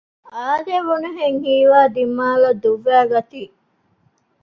އާދެވުނުހެން 0.33 1.39
ހީވާ 1.45 1.81
ދިމާލަށް 1.95 2.61
ދުއްވައިގަތީ 2.63 3.41